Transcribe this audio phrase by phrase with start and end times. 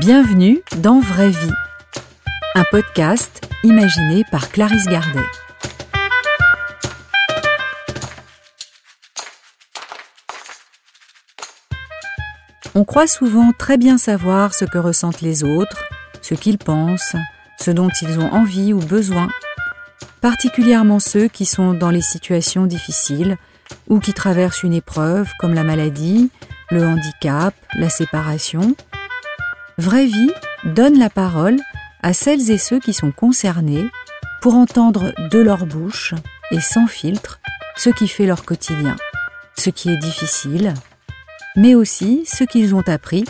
[0.00, 1.52] Bienvenue dans Vraie Vie,
[2.54, 5.20] un podcast imaginé par Clarisse Gardet.
[12.74, 15.84] On croit souvent très bien savoir ce que ressentent les autres,
[16.22, 17.14] ce qu'ils pensent,
[17.60, 19.28] ce dont ils ont envie ou besoin,
[20.22, 23.36] particulièrement ceux qui sont dans les situations difficiles
[23.86, 26.30] ou qui traversent une épreuve comme la maladie,
[26.70, 28.74] le handicap, la séparation.
[29.80, 30.30] Vraie vie
[30.62, 31.56] donne la parole
[32.02, 33.86] à celles et ceux qui sont concernés
[34.42, 36.12] pour entendre de leur bouche
[36.50, 37.40] et sans filtre
[37.78, 38.96] ce qui fait leur quotidien,
[39.56, 40.74] ce qui est difficile,
[41.56, 43.24] mais aussi ce qu'ils ont appris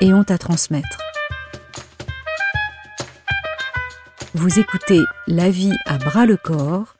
[0.00, 1.00] et ont à transmettre.
[4.34, 6.94] Vous écoutez La vie à bras le corps,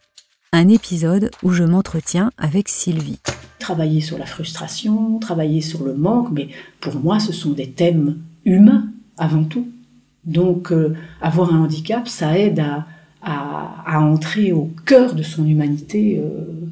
[0.51, 3.21] un épisode où je m'entretiens avec Sylvie.
[3.61, 6.49] Travailler sur la frustration, travailler sur le manque, mais
[6.81, 9.69] pour moi ce sont des thèmes humains avant tout.
[10.25, 12.87] Donc euh, avoir un handicap, ça aide à,
[13.87, 16.21] entrer au cœur de son humanité.
[16.23, 16.67] Euh,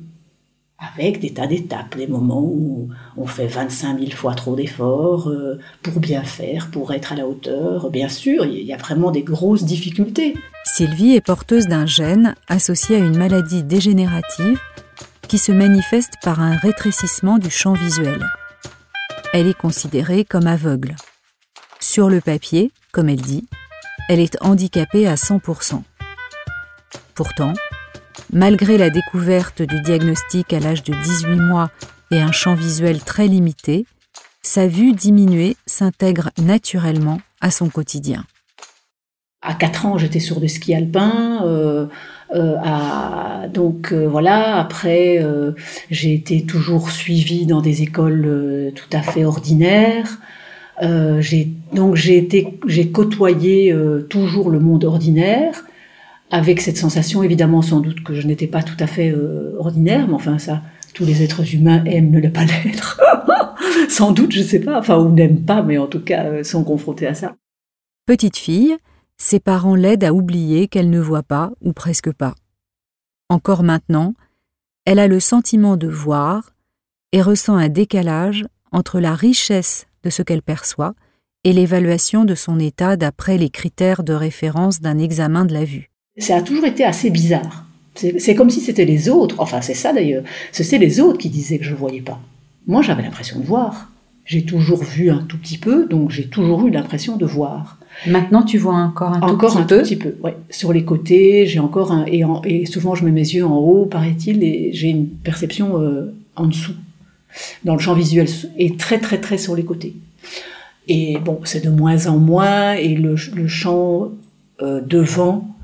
[0.80, 5.58] avec des tas d'étapes, des moments où on fait 25 000 fois trop d'efforts euh,
[5.82, 7.90] pour bien faire, pour être à la hauteur.
[7.90, 10.34] Bien sûr, il y a vraiment des grosses difficultés.
[10.64, 14.58] Sylvie est porteuse d'un gène associé à une maladie dégénérative
[15.28, 18.24] qui se manifeste par un rétrécissement du champ visuel.
[19.34, 20.96] Elle est considérée comme aveugle.
[21.80, 23.46] Sur le papier, comme elle dit,
[24.08, 25.82] elle est handicapée à 100%.
[27.14, 27.52] Pourtant,
[28.32, 31.70] Malgré la découverte du diagnostic à l'âge de 18 mois
[32.12, 33.86] et un champ visuel très limité,
[34.40, 38.24] sa vue diminuée s'intègre naturellement à son quotidien.
[39.42, 41.44] À 4 ans, j'étais sur des skis alpins.
[41.44, 41.86] Euh,
[42.34, 45.18] euh, donc euh, voilà, après,
[45.90, 50.18] j'ai été toujours suivie dans des écoles tout à fait ordinaires.
[50.80, 53.74] Donc j'ai côtoyé
[54.08, 55.64] toujours le monde ordinaire
[56.30, 60.06] avec cette sensation évidemment sans doute que je n'étais pas tout à fait euh, ordinaire,
[60.06, 60.62] mais enfin ça,
[60.94, 63.00] tous les êtres humains aiment ne pas l'être.
[63.88, 66.64] sans doute, je sais pas, enfin ou n'aiment pas, mais en tout cas euh, sont
[66.64, 67.34] confrontés à ça.
[68.06, 68.76] Petite fille,
[69.16, 72.34] ses parents l'aident à oublier qu'elle ne voit pas ou presque pas.
[73.28, 74.14] Encore maintenant,
[74.86, 76.52] elle a le sentiment de voir
[77.12, 80.94] et ressent un décalage entre la richesse de ce qu'elle perçoit
[81.44, 85.90] et l'évaluation de son état d'après les critères de référence d'un examen de la vue
[86.20, 87.66] ça a toujours été assez bizarre.
[87.94, 90.22] C'est comme si c'était les autres, enfin c'est ça d'ailleurs,
[90.52, 92.20] c'est les autres qui disaient que je ne voyais pas.
[92.66, 93.90] Moi j'avais l'impression de voir.
[94.24, 97.78] J'ai toujours vu un tout petit peu, donc j'ai toujours eu l'impression de voir.
[98.06, 100.36] Maintenant tu vois encore un tout encore petit un peu Tout petit peu, ouais.
[100.50, 102.06] Sur les côtés, j'ai encore un...
[102.06, 106.14] Et, et, souvent je mets mes yeux en haut, paraît-il, et j'ai une perception euh,
[106.36, 106.74] en dessous,
[107.64, 108.26] dans le champ visuel,
[108.56, 109.94] et très très très sur les côtés.
[110.88, 114.10] Et bon, c'est de moins en moins, et le, le champ
[114.62, 115.56] euh, devant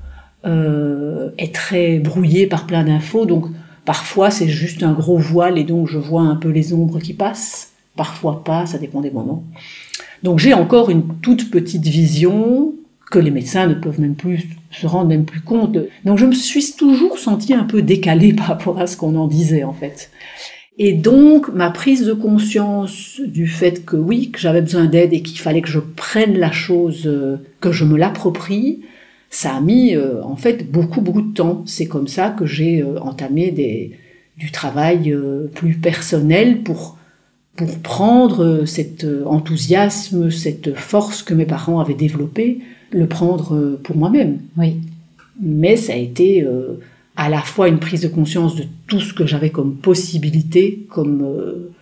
[0.47, 3.27] euh, est très brouillé par plein d'infos.
[3.27, 3.47] Donc
[3.85, 7.13] parfois c'est juste un gros voile et donc je vois un peu les ombres qui
[7.13, 7.73] passent.
[7.97, 9.45] Parfois pas, ça dépend des moments.
[10.23, 12.75] Donc j'ai encore une toute petite vision
[13.11, 15.77] que les médecins ne peuvent même plus se rendre même plus compte.
[16.05, 19.27] Donc je me suis toujours sentie un peu décalée par rapport à ce qu'on en
[19.27, 20.11] disait en fait.
[20.79, 25.23] Et donc ma prise de conscience du fait que oui, que j'avais besoin d'aide et
[25.23, 28.81] qu'il fallait que je prenne la chose, euh, que je me l'approprie,
[29.31, 31.63] ça a mis euh, en fait beaucoup beaucoup de temps.
[31.67, 33.93] C'est comme ça que j'ai euh, entamé des,
[34.37, 36.99] du travail euh, plus personnel pour
[37.57, 42.59] pour prendre cet enthousiasme, cette force que mes parents avaient développée,
[42.91, 44.41] le prendre pour moi-même.
[44.59, 44.77] Oui.
[45.41, 46.47] Mais ça a été
[47.17, 51.73] à la fois une prise de conscience de tout ce que j'avais comme possibilité, comme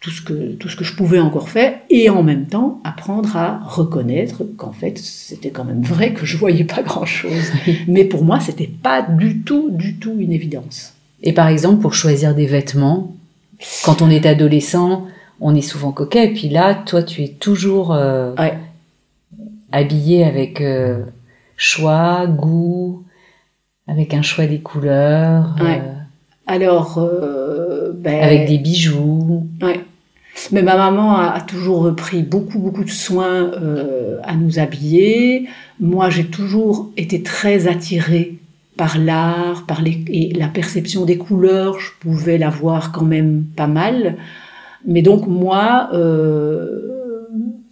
[0.00, 3.36] tout ce que tout ce que je pouvais encore faire et en même temps apprendre
[3.36, 7.50] à reconnaître qu'en fait c'était quand même vrai que je voyais pas grand chose
[7.88, 10.94] mais pour moi c'était pas du tout du tout une évidence.
[11.22, 13.14] Et par exemple pour choisir des vêtements
[13.84, 15.06] quand on est adolescent
[15.40, 18.34] on est souvent coquet et puis là toi tu es toujours euh,
[19.72, 21.02] habillé avec euh,
[21.56, 23.02] choix goût
[23.88, 25.82] avec un choix des couleurs ouais.
[25.84, 25.94] Euh,
[26.46, 26.98] alors,
[27.94, 29.46] ben, avec des bijoux.
[29.60, 29.80] Ouais.
[30.52, 35.48] Mais ma maman a, toujours pris beaucoup, beaucoup de soin euh, à nous habiller.
[35.80, 38.38] Moi, j'ai toujours été très attirée
[38.76, 41.78] par l'art, par les, et la perception des couleurs.
[41.80, 44.16] Je pouvais la voir quand même pas mal.
[44.86, 47.26] Mais donc, moi, euh,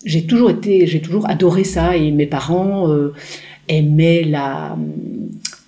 [0.05, 1.97] j'ai toujours été, j'ai toujours adoré ça.
[1.97, 3.15] Et mes parents euh,
[3.69, 4.77] aimaient la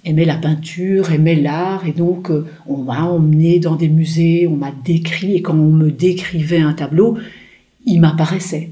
[0.08, 4.56] aimait la peinture, aimait l'art, et donc euh, on m'a emmené dans des musées, on
[4.56, 7.19] m'a décrit, et quand on me décrivait un tableau,
[7.84, 8.70] il m'apparaissait.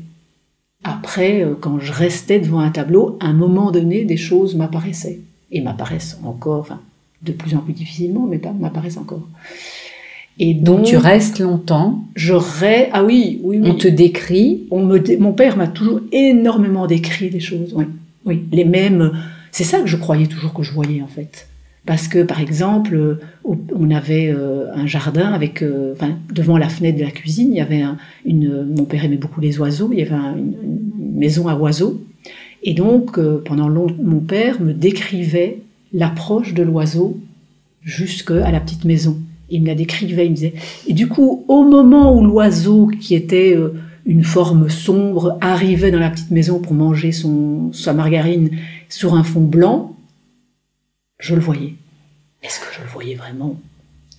[0.85, 5.21] après, euh, quand je restais devant un tableau, à un moment donné, des choses m'apparaissaient.
[5.51, 6.81] Et m'apparaissent encore, enfin,
[7.23, 9.27] de plus en plus difficilement, mais pas m'apparaissent encore.
[10.39, 12.05] Et donc, tu restes longtemps.
[12.15, 12.91] Je reste.
[12.93, 14.65] Ah oui, oui, On te décrit.
[14.71, 17.73] On me, mon père m'a toujours énormément décrit des choses.
[17.75, 17.87] Oui,
[18.27, 19.13] oui, les mêmes.
[19.57, 21.49] C'est ça que je croyais toujours que je voyais en fait.
[21.87, 25.95] Parce que, par exemple, on avait euh, un jardin avec, euh,
[26.31, 27.83] devant la fenêtre de la cuisine, il y avait
[28.27, 28.67] une.
[28.77, 29.89] Mon père aimait beaucoup les oiseaux.
[29.95, 30.53] Il y avait une,
[31.15, 32.05] maison à oiseaux.
[32.65, 35.61] Et donc, euh, pendant longtemps, mon père me décrivait
[35.95, 37.19] l'approche de l'oiseau
[37.83, 39.17] jusqu'à la petite maison.
[39.49, 40.55] Il me la décrivait, il me disait.
[40.87, 43.57] Et du coup, au moment où l'oiseau, qui était
[44.07, 48.51] une forme sombre, arrivait dans la petite maison pour manger son, sa margarine
[48.89, 49.97] sur un fond blanc,
[51.19, 51.75] je le voyais.
[52.43, 53.57] Est-ce que je le voyais vraiment?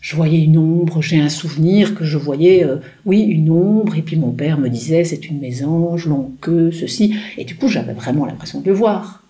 [0.02, 4.02] Je voyais une ombre, j'ai un souvenir que je voyais, euh, oui, une ombre, et
[4.02, 7.94] puis mon père me disait c'est une mésange, longue queue, ceci, et du coup j'avais
[7.94, 9.24] vraiment l'impression de le voir.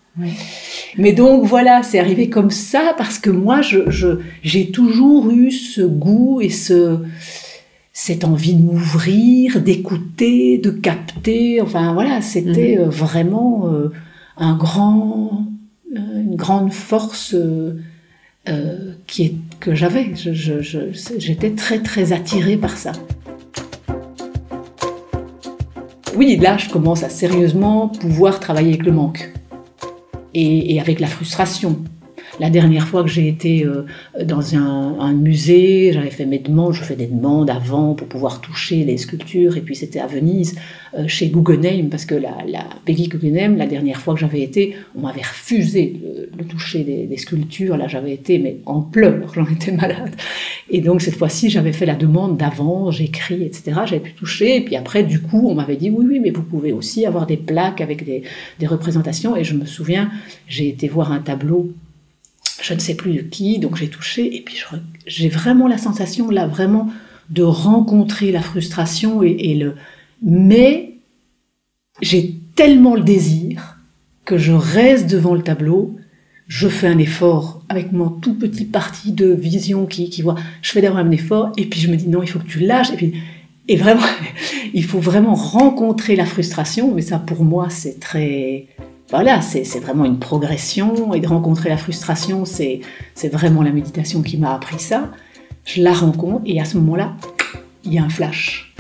[0.97, 5.81] Mais donc voilà, c'est arrivé comme ça parce que moi, je, j'ai toujours eu ce
[5.81, 6.99] goût et ce,
[7.99, 11.61] cette envie de m'ouvrir, d'écouter, de capter.
[11.61, 12.83] Enfin voilà, c'était mhm.
[12.83, 13.91] euh, vraiment euh,
[14.37, 15.47] un grand,
[15.91, 17.81] une grande force euh,
[18.49, 20.13] euh, qui est, que j'avais.
[20.15, 22.91] J'étais très très attirée par ça.
[26.15, 29.33] Oui, là, je commence à sérieusement pouvoir travailler avec le manque
[30.35, 31.79] et avec la frustration.
[32.39, 33.85] La dernière fois que j'ai été euh,
[34.23, 38.83] dans un, musée, j'avais fait mes demandes, je fais des demandes avant pour pouvoir toucher
[38.83, 40.55] les sculptures, et puis c'était à Venise,
[40.95, 44.75] euh, chez Guggenheim, parce que la, la Peggy Guggenheim, la dernière fois que j'avais été,
[44.95, 45.99] on m'avait refusé
[46.37, 50.15] le, toucher des, sculptures, là j'avais été mais en pleurs, j'en étais malade.
[50.69, 53.81] Et donc cette fois-ci, j'avais fait la demande d'avant, j'écris, etc.
[53.85, 56.43] J'avais pu toucher, et puis après, du coup, on m'avait dit oui, oui, mais vous
[56.43, 58.21] pouvez aussi avoir des plaques avec des,
[58.59, 59.35] des représentations.
[59.35, 60.11] Et je me souviens,
[60.47, 61.73] j'ai été voir un tableau
[62.61, 64.61] je ne sais plus de qui, donc j'ai touché, et puis
[65.05, 66.89] j'ai vraiment la sensation là, vraiment
[67.29, 69.75] de rencontrer la frustration et, le...
[70.21, 70.93] Mais
[72.01, 73.77] j'ai tellement le désir
[74.25, 75.95] que je reste devant le tableau,
[76.47, 80.71] je fais un effort avec mon tout petit parti de vision qui, qui voit, je
[80.71, 82.91] fais d'abord un effort, et puis je me dis non, il faut que tu lâches,
[82.91, 83.13] et puis
[83.67, 84.01] et vraiment,
[84.73, 88.67] il faut vraiment rencontrer la frustration, mais ça pour moi c'est très
[89.09, 92.81] voilà, c'est vraiment une progression et de rencontrer la frustration, c'est
[93.31, 95.11] vraiment la méditation qui m'a appris ça.
[95.63, 97.15] Je la rencontre et à ce moment-là,
[97.85, 98.73] il y a un flash.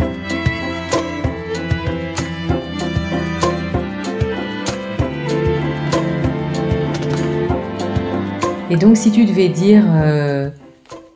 [8.69, 10.49] Et donc si tu devais dire euh,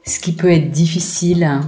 [0.05, 1.61] ce qui peut être difficile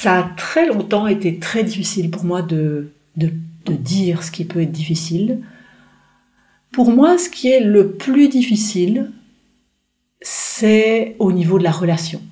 [0.00, 3.32] Ça a très longtemps été très difficile pour moi de, de,
[3.66, 5.40] dire ce qui peut être difficile.
[6.70, 9.10] Pour moi, ce qui est le plus difficile,
[10.20, 12.22] c'est au niveau de la relation.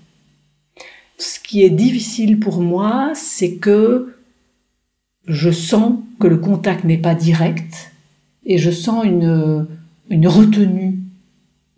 [1.19, 4.15] Ce qui est difficile pour moi, c'est que
[5.27, 7.91] je sens que le contact n'est pas direct
[8.45, 9.67] et je sens une,
[10.09, 11.01] une retenue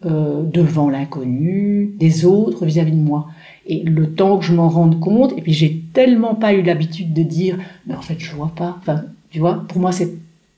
[0.05, 3.29] euh, devant l'inconnu des autres vis-à-vis de moi.
[3.69, 7.13] Et le temps que je m'en rende compte, et puis j'ai tellement pas eu l'habitude
[7.13, 8.77] de dire, mais en fait je vois pas.
[8.81, 10.15] Enfin, tu vois, pour moi c'est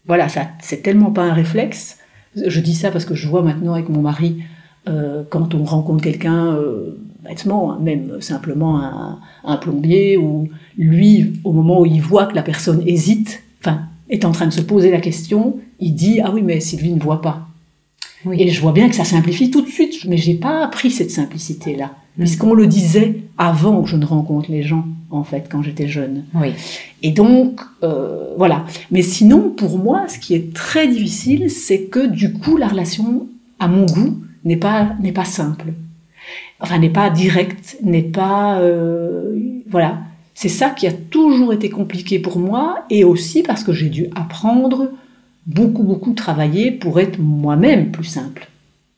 [0.07, 1.99] voilà, ça c'est tellement pas un réflexe.
[2.37, 4.37] Je dis ça parce que je vois maintenant avec mon mari
[4.88, 10.49] euh, quand on rencontre quelqu'un euh, bêtement, hein, même simplement un, un, plombier, ou
[10.79, 14.52] lui au moment où il voit que la personne hésite, enfin est en train de
[14.52, 17.49] se poser la question, il dit ah oui mais Sylvie ne voit pas.
[18.33, 21.11] Et je vois bien que ça simplifie tout de suite, mais j'ai pas appris cette
[21.11, 21.90] simplicité-là, mm.
[22.19, 26.25] Puisqu'on le disait avant que je ne rencontre les gens, en fait, quand j'étais jeune.
[26.35, 26.52] Oui.
[27.02, 28.64] Et donc, euh, voilà.
[28.90, 33.26] Mais sinon, pour moi, ce qui est très difficile, c'est que du coup, la relation,
[33.59, 35.73] à mon goût, n'est pas n'est pas simple.
[36.61, 39.35] Enfin, n'est pas directe, n'est pas euh,
[39.69, 39.99] voilà.
[40.35, 44.07] C'est ça qui a toujours été compliqué pour moi, et aussi parce que j'ai dû
[44.14, 44.90] apprendre
[45.47, 48.49] beaucoup, beaucoup travaillé pour être moi-même plus simple.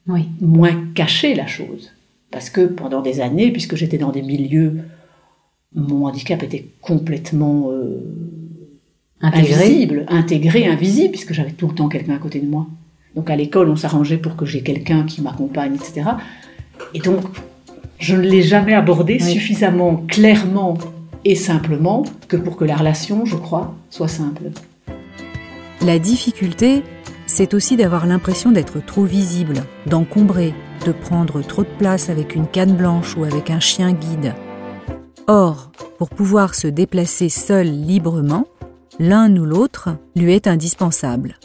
[0.08, 0.28] Oui.
[0.40, 1.90] Moins cacher la chose.
[2.32, 4.78] Parce que pendant des années, puisque j'étais dans des milieux,
[5.74, 8.00] mon handicap était complètement euh,
[9.20, 9.54] intégré.
[9.54, 12.66] invisible, intégré, invisible, puisque j'avais tout le temps quelqu'un à côté de moi.
[13.14, 16.10] Donc à l'école, on s'arrangeait pour que j'ai quelqu'un qui m'accompagne, etc.
[16.94, 17.20] Et donc,
[17.98, 20.78] je ne l'ai jamais abordé suffisamment clairement
[21.24, 24.44] et simplement que pour que la relation, je crois, soit simple.
[25.82, 26.82] La difficulté,
[27.26, 32.46] c'est aussi d'avoir l'impression d'être trop visible, d'encombrer, de prendre trop de place avec une
[32.46, 34.34] canne blanche ou avec un chien guide.
[35.26, 38.46] Or, pour pouvoir se déplacer seul librement,
[38.98, 41.36] l'un ou l'autre lui est indispensable.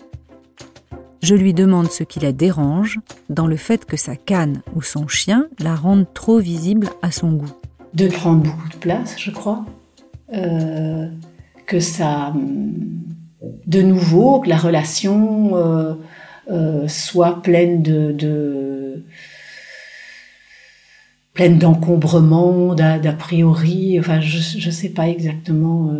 [1.22, 5.08] Je lui demande ce qui la dérange dans le fait que sa canne ou son
[5.08, 7.54] chien la rendent trop visible à son goût.
[7.94, 9.66] De prendre beaucoup de place, je crois.
[10.34, 11.08] Euh,
[11.66, 12.34] que ça,
[13.66, 15.94] de nouveau, que la relation euh,
[16.50, 18.12] euh, soit pleine de,
[21.38, 24.00] pleine d'encombrements, d'a priori.
[24.00, 25.94] Enfin, je ne sais pas exactement.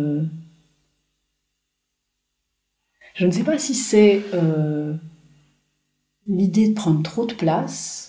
[3.14, 4.20] je ne sais pas si c'est
[6.26, 8.08] l'idée de prendre trop de place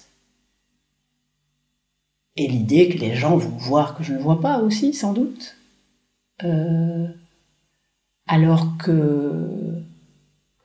[2.36, 5.58] et l'idée que les gens vont voir que je ne vois pas aussi, sans doute.
[6.44, 7.06] Euh,
[8.28, 9.84] alors que,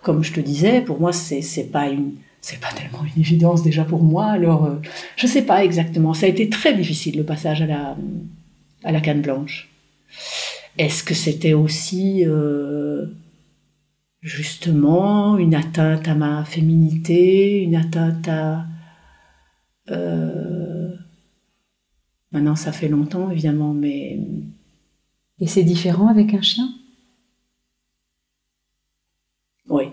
[0.03, 3.85] comme je te disais, pour moi, c'est pas une, c'est pas tellement une évidence déjà
[3.87, 4.27] pour moi.
[4.27, 4.77] Alors, euh,
[5.17, 6.13] je sais pas exactement.
[6.13, 7.97] Ça a été très difficile le passage à la,
[8.83, 9.71] à la canne blanche.
[10.77, 13.07] Est-ce que c'était aussi euh,
[14.21, 18.67] justement une atteinte à ma féminité, une atteinte à...
[19.91, 20.95] Euh,
[22.31, 24.21] maintenant, ça fait longtemps, évidemment, mais...
[25.41, 26.69] Et c'est différent avec un chien?
[29.67, 29.85] Oui.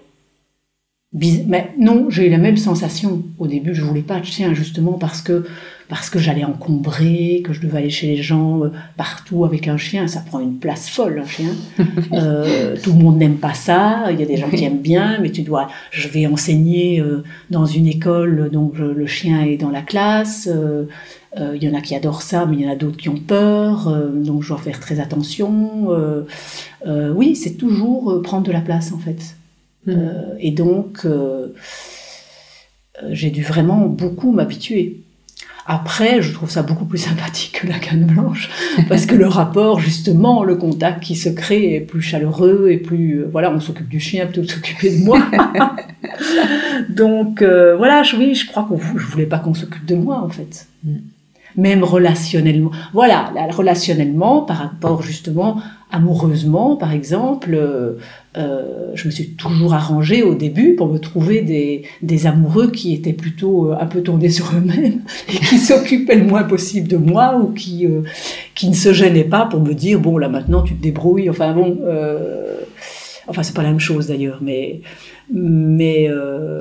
[1.13, 3.23] Mais non, j'ai eu la même sensation.
[3.37, 5.45] Au début, je voulais pas de chien, justement parce que
[5.91, 9.75] parce que j'allais encombrer, que je devais aller chez les gens euh, partout avec un
[9.75, 10.07] chien.
[10.07, 11.51] Ça prend une place folle, un chien.
[12.13, 14.11] Euh, tout le monde n'aime pas ça.
[14.11, 15.67] Il y a des gens qui aiment bien, mais tu dois.
[15.91, 20.49] Je vais enseigner euh, dans une école, donc le chien est dans la classe.
[21.37, 23.17] Il y en a qui adorent ça, mais il y en a d'autres qui ont
[23.17, 25.87] peur, donc je dois faire très attention.
[27.15, 29.35] oui, c'est toujours prendre de la place en fait.
[29.85, 29.93] Mm.
[30.39, 31.07] et donc,
[33.09, 35.01] j'ai dû vraiment beaucoup m'habituer.
[35.67, 38.49] Après, je trouve ça beaucoup plus sympathique que la canne blanche,
[38.89, 43.21] parce que le rapport, justement, le contact qui se crée est plus chaleureux et plus,
[43.21, 45.19] euh, voilà, on s'occupe du chien plutôt que de s'occuper de moi.
[46.89, 50.21] Donc, euh, voilà, je, oui, je crois qu'on, je voulais pas qu'on s'occupe de moi,
[50.21, 50.67] en fait.
[50.83, 50.95] Mm.
[51.57, 52.71] Même relationnellement.
[52.93, 55.61] Voilà, relationnellement, par rapport justement
[55.91, 57.97] amoureusement, par exemple, euh,
[58.37, 62.93] euh, je me suis toujours arrangée au début pour me trouver des, des amoureux qui
[62.93, 66.97] étaient plutôt euh, un peu tournés sur eux-mêmes et qui s'occupaient le moins possible de
[66.97, 67.87] moi ou qui,
[68.55, 71.29] qui ne se gênaient pas pour me dire bon là maintenant tu te débrouilles.
[71.29, 71.79] Enfin bon,
[73.27, 74.81] enfin c'est pas la même chose d'ailleurs, mais
[75.33, 76.09] mais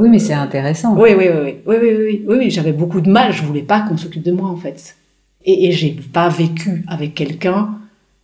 [0.01, 0.97] oui mais c'est intéressant.
[0.99, 3.33] Oui oui oui oui oui oui oui, oui j'avais beaucoup de mal.
[3.33, 4.97] Je voulais pas qu'on s'occupe de moi en fait.
[5.45, 7.71] Et, et j'ai pas vécu avec quelqu'un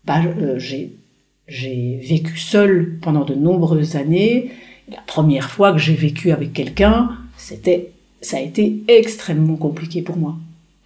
[0.07, 0.59] bah, euh,
[1.49, 4.51] j'ai vécu seule pendant de nombreuses années.
[4.91, 10.17] La première fois que j'ai vécu avec quelqu'un, c'était, ça a été extrêmement compliqué pour
[10.17, 10.37] moi.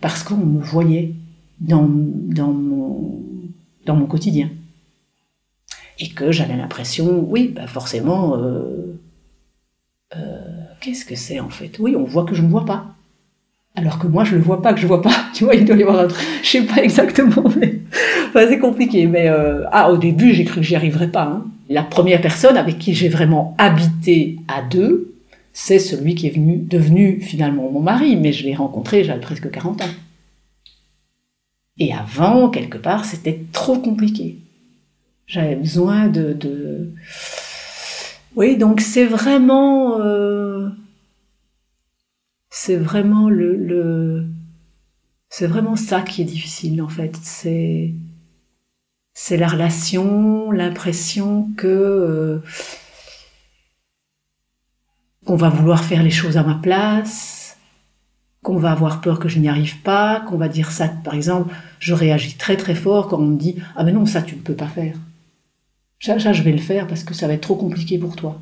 [0.00, 1.14] Parce qu'on me voyait
[1.60, 3.22] dans, dans, mon,
[3.86, 4.50] dans mon quotidien.
[5.98, 8.98] Et que j'avais l'impression, oui, bah forcément, euh,
[10.16, 11.78] euh, qu'est-ce que c'est en fait?
[11.78, 12.94] Oui, on voit que je ne vois pas.
[13.80, 15.14] Alors que moi, je le vois pas, que je vois pas.
[15.34, 16.26] Tu vois, il doit y avoir un truc.
[16.42, 17.80] Je sais pas exactement, mais
[18.34, 19.06] c'est compliqué.
[19.06, 21.24] Mais euh, ah, au début, j'ai cru que j'y arriverais pas.
[21.24, 21.46] Hein.
[21.70, 25.14] La première personne avec qui j'ai vraiment habité à deux,
[25.54, 28.16] c'est celui qui est venu, devenu finalement mon mari.
[28.16, 29.94] Mais je l'ai rencontré, j'avais presque 40 ans.
[31.78, 34.36] Et avant, quelque part, c'était trop compliqué.
[35.26, 36.92] J'avais besoin de, de...
[38.36, 40.00] Oui, donc c'est vraiment.
[40.00, 40.68] Euh
[42.50, 44.26] c'est vraiment le,
[45.28, 47.16] c'est vraiment ça qui est difficile en fait.
[47.22, 47.94] C'est
[49.14, 52.42] c'est la relation, l'impression que euh,
[55.26, 57.58] qu'on va vouloir faire les choses à ma place,
[58.42, 60.88] qu'on va avoir peur que je n'y arrive pas, qu'on va dire ça.
[60.88, 64.22] Par exemple, je réagis très très fort quand on me dit ah mais non ça
[64.22, 64.96] tu ne peux pas faire.
[66.00, 68.40] Ça, ça je vais le faire parce que ça va être trop compliqué pour toi.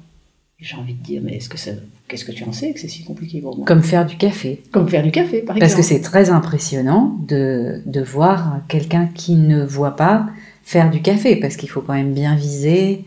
[0.60, 1.70] J'ai envie de dire mais est-ce que ça
[2.08, 3.64] Qu'est-ce que tu en sais que c'est si compliqué pour moi?
[3.64, 4.60] Comme faire du café.
[4.72, 5.60] Comme faire du café, par exemple.
[5.60, 10.26] Parce que c'est très impressionnant de, de voir quelqu'un qui ne voit pas
[10.62, 13.04] faire du café, parce qu'il faut quand même bien viser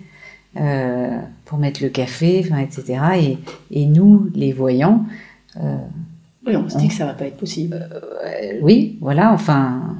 [0.57, 2.99] euh, pour mettre le café, etc.
[3.19, 3.37] Et,
[3.71, 5.05] et, nous, les voyants...
[5.57, 5.75] Euh,
[6.45, 7.87] oui, on se dit que ça va pas être possible.
[7.91, 9.97] Euh, oui, voilà, enfin...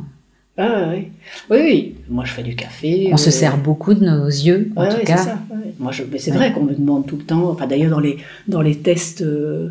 [0.58, 1.08] Ah, oui.
[1.50, 3.10] oui, oui, moi je fais du café.
[3.12, 5.18] On se sert beaucoup de nos yeux, en tout cas.
[5.18, 5.40] Ça,
[5.80, 7.50] moi, je, mais c'est vrai qu'on me demande tout le temps.
[7.50, 9.70] Enfin, d'ailleurs, dans les dans les tests, euh,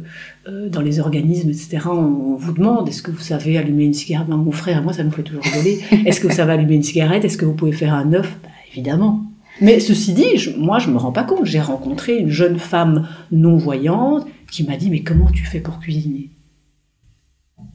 [0.48, 4.28] euh, dans les organismes, etc., on, vous demande est-ce que vous savez allumer une cigarette?
[4.28, 5.80] Mon frère, moi, ça nous fait toujours rigoler.
[6.06, 7.24] est-ce que vous savez allumer une cigarette?
[7.24, 8.36] Est-ce que vous pouvez faire un œuf?
[8.42, 9.24] Bah, Évidemment.
[9.60, 11.44] Mais ceci dit, je, moi, je me rends pas compte.
[11.44, 15.80] J'ai rencontré une jeune femme non voyante qui m'a dit mais comment tu fais pour
[15.80, 16.30] cuisiner?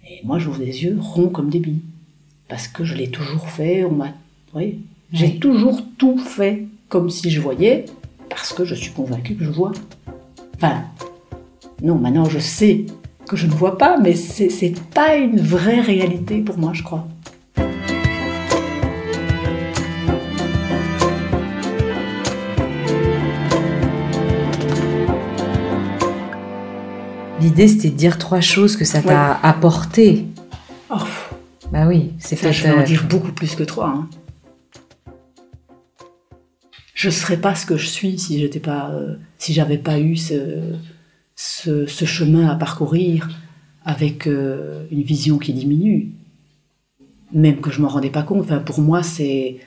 [0.09, 1.81] Et moi, j'ouvre des yeux ronds comme des billes
[2.47, 3.83] parce que je l'ai toujours fait.
[3.83, 4.13] On m'a
[4.53, 4.79] voyez?
[5.13, 7.85] J'ai toujours tout fait comme si je voyais,
[8.35, 9.71] parce que je suis convaincue que je vois.
[10.57, 10.83] Enfin,
[11.81, 12.85] non, maintenant je sais
[13.27, 17.07] que je ne vois pas, mais c'est pas une vraie réalité pour moi, je crois.
[27.39, 30.25] L'idée, c'était de dire trois choses que ça t'a apporté.
[30.89, 30.95] Oh.
[31.71, 32.51] Bah oui, c'est ça.
[32.51, 33.87] Je vais en dire beaucoup plus que trois.
[33.87, 34.09] Hein.
[36.95, 39.15] Je serais pas ce que je suis si j'étais pas, euh,
[39.49, 40.77] j'avais pas eu ce,
[41.35, 43.29] chemin à parcourir
[43.83, 46.13] avec euh, une vision qui diminue,
[47.33, 48.45] même que je m'en rendais pas compte.
[48.45, 49.57] Enfin, pour moi, c'est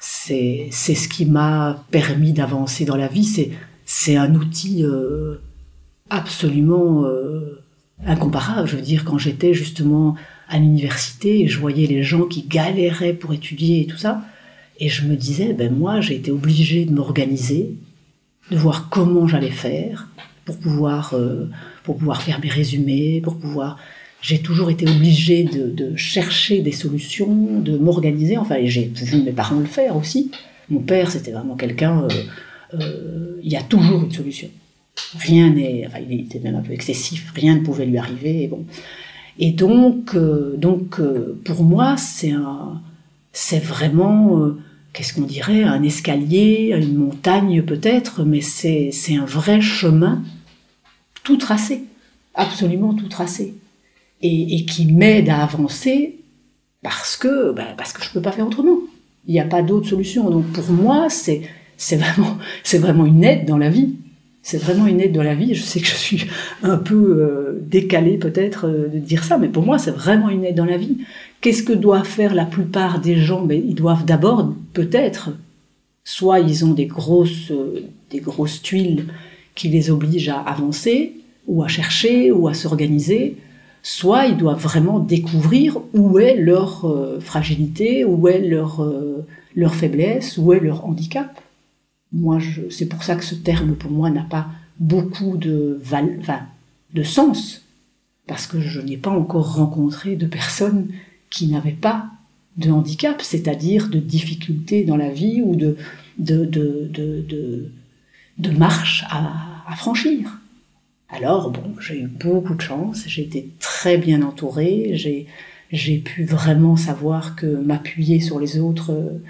[0.00, 3.24] c'est ce qui m'a permis d'avancer dans la vie.
[3.24, 3.52] C'est
[3.84, 5.36] c'est un outil euh,
[6.10, 7.04] absolument
[8.04, 8.68] incomparable.
[8.68, 10.16] Je veux dire, quand j'étais justement
[10.48, 14.22] à l'université, je voyais les gens qui galéraient pour étudier et tout ça,
[14.78, 17.74] et je me disais, ben moi, j'ai été obligée de m'organiser,
[18.50, 20.08] de voir comment j'allais faire
[20.44, 21.46] pour pouvoir euh,
[21.84, 23.78] pour pouvoir faire mes résumés, pour pouvoir
[24.24, 28.38] j'ai toujours été obligée de, chercher des solutions, de m'organiser.
[28.38, 30.30] Enfin, j'ai vu mes parents le faire aussi.
[30.70, 32.08] Mon père, c'était vraiment quelqu'un.
[32.72, 34.48] Euh, il y a toujours une solution.
[35.18, 38.44] Rien n'est, enfin, il était même un peu excessif, rien ne pouvait lui arriver.
[38.44, 38.64] Et, bon.
[39.38, 42.80] et donc, euh, donc euh, pour moi, c'est un,
[43.34, 44.56] c'est vraiment, euh,
[44.92, 50.22] qu'est-ce qu'on dirait, un escalier, une montagne peut-être, mais c'est, un vrai chemin
[51.24, 51.82] tout tracé,
[52.34, 53.54] absolument tout tracé,
[54.22, 56.20] et, qui m'aide à avancer
[56.80, 58.78] parce que, ben, parce que je peux pas faire autrement.
[59.26, 60.30] Il n'y a pas d'autre solution.
[60.30, 61.42] Donc pour moi, c'est,
[61.92, 62.38] vraiment,
[62.74, 63.96] vraiment une aide dans la vie
[64.44, 65.54] c'est vraiment une aide dans la vie.
[65.54, 66.26] Je sais que je suis
[66.62, 70.44] un peu euh, décalée peut-être euh, de dire ça, mais pour moi, c'est vraiment une
[70.44, 70.98] aide dans la vie.
[71.40, 73.42] Qu'est-ce que doivent faire la plupart des gens?
[73.42, 75.30] Ben, Ils doivent d'abord, peut-être,
[76.04, 79.06] soit ils ont des grosses, euh, des grosses tuiles
[79.54, 81.14] qui les obligent à avancer,
[81.46, 83.36] ou à chercher, ou à s'organiser,
[83.82, 88.82] soit ils doivent vraiment découvrir où est leur fragilité, où est leur,
[89.54, 91.38] leur faiblesse, où est leur handicap
[92.14, 92.38] moi,
[92.70, 94.46] c'est pour ça que ce terme, pour moi, n'a pas
[94.78, 95.80] beaucoup de,
[96.94, 97.62] de sens,
[98.26, 100.88] parce que je n'ai pas encore rencontré de personnes
[101.28, 102.06] qui n'avaient pas
[102.56, 105.76] de handicap, c'est-à-dire de difficultés dans la vie ou de,
[106.18, 107.70] de,
[108.56, 110.38] marche à, franchir.
[111.08, 115.26] Alors, bon, j'ai eu beaucoup de chance, j'ai été très bien entourée, j'ai,
[115.72, 119.22] j'ai pu vraiment savoir que m'appuyer sur les autres, euh,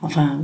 [0.00, 0.42] enfin,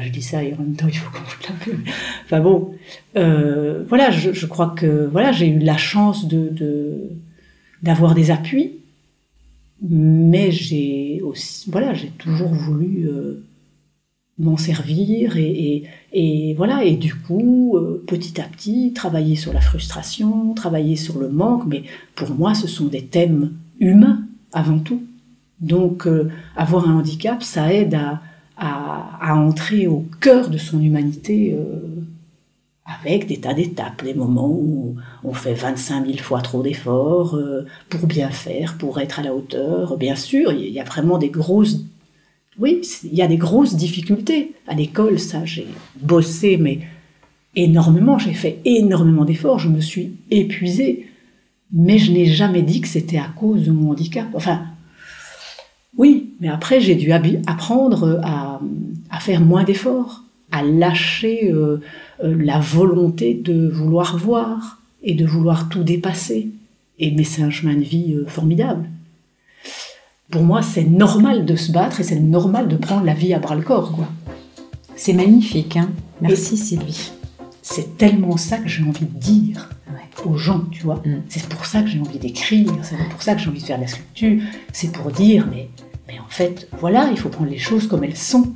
[0.00, 1.78] je dis ça et en même temps, il faut qu'on foute la paix.
[2.24, 2.74] Enfin bon,
[3.16, 6.26] euh, voilà, je, crois que voilà, j'ai eu la chance
[7.82, 8.72] d'avoir des appuis,
[9.82, 13.44] mais j'ai aussi, voilà, j'ai toujours voulu euh,
[14.38, 19.60] m'en servir et, et, voilà, et du coup, euh, petit à petit, travailler sur la
[19.60, 21.82] frustration, travailler sur le manque, mais
[22.14, 25.02] pour moi, ce sont des thèmes humains avant tout.
[25.60, 26.08] Donc,
[26.56, 28.20] avoir un handicap, ça aide à
[28.56, 32.02] à, entrer au cœur de son humanité euh,
[32.84, 37.66] avec des tas d'étapes, des moments où on fait 25 000 fois trop d'efforts euh,
[37.88, 39.96] pour bien faire, pour être à la hauteur.
[39.96, 41.80] Bien sûr, il y a vraiment des grosses...
[42.58, 44.52] Oui, il y a des grosses difficultés.
[44.66, 45.66] À l'école, ça, j'ai
[46.00, 46.80] bossé, mais
[47.56, 51.06] énormément, j'ai fait énormément d'efforts, je me suis épuisée.
[51.72, 54.26] Mais je n'ai jamais dit que c'était à cause de mon handicap.
[54.34, 54.66] Enfin,
[55.96, 58.60] oui, mais après, j'ai dû apprendre à,
[59.20, 61.80] faire moins d'efforts, à lâcher euh,
[62.24, 66.48] euh, la volonté de vouloir voir et de vouloir tout dépasser.
[66.98, 68.88] Et mais c'est un chemin de vie euh, formidable.
[70.30, 73.38] Pour moi, c'est normal de se battre et c'est normal de prendre la vie à
[73.38, 74.08] bras le corps, quoi.
[74.96, 75.90] C'est magnifique, hein.
[76.20, 77.12] Merci Sylvie.
[77.60, 79.68] C'est tellement ça que j'ai envie de dire
[80.24, 81.02] aux gens, tu vois.
[81.04, 81.22] Mm.
[81.28, 83.78] C'est pour ça que j'ai envie d'écrire, c'est pour ça que j'ai envie de faire
[83.78, 85.68] de la sculpture, c'est pour dire, mais,
[86.12, 88.52] mais en fait, voilà, il faut prendre les choses comme elles sont.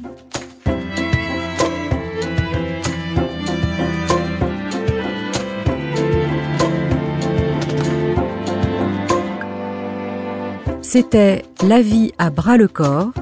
[10.82, 13.12] C'était La vie à bras le corps,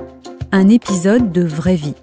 [0.52, 1.94] un épisode de vraie vie.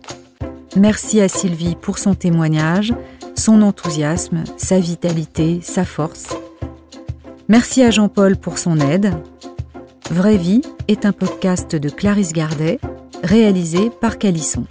[0.76, 2.94] Merci à Sylvie pour son témoignage
[3.41, 6.36] son enthousiasme, sa vitalité, sa force.
[7.48, 9.13] Merci à Jean-Paul pour son aide.
[10.12, 12.77] Vraie vie est un podcast de Clarisse Gardet,
[13.23, 14.65] réalisé par Calisson.